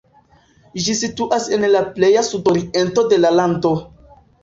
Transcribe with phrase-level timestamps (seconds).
[0.85, 3.79] Ĝi situas en la pleja sudoriento de la lando.